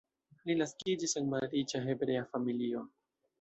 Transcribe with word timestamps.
Li 0.47 0.53
naskiĝis 0.61 1.13
en 1.21 1.29
malriĉa 1.33 1.83
hebrea 1.85 2.25
familio. 2.33 2.83